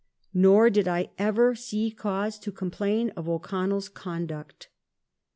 Nor 0.33 0.71
did 0.71 0.87
I 0.87 1.11
ever 1.19 1.53
see 1.53 1.91
cause 1.91 2.39
to 2.39 2.51
com 2.51 2.71
plain 2.71 3.11
of 3.11 3.29
O'Connell 3.29 3.81
's 3.81 3.87
conduct." 3.87 4.67